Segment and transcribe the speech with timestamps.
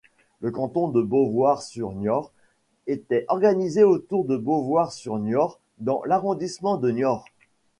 [0.39, 2.31] Le canton de Beauvoir-sur-Niort
[2.87, 7.25] était organisé autour de Beauvoir-sur-Niort dans l'arrondissement de Niort.